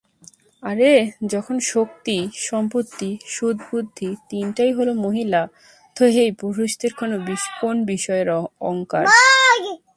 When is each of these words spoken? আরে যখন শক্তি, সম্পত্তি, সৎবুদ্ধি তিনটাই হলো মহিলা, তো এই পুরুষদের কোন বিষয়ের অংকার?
আরে 0.63 0.91
যখন 1.27 1.55
শক্তি, 1.73 2.17
সম্পত্তি, 2.49 3.09
সৎবুদ্ধি 3.27 4.09
তিনটাই 4.29 4.71
হলো 4.73 4.91
মহিলা, 5.05 5.41
তো 5.95 6.03
এই 6.23 6.31
পুরুষদের 6.41 6.91
কোন 7.61 7.75
বিষয়ের 7.85 8.29
অংকার? 8.71 9.03